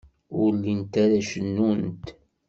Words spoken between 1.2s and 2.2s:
cennunt.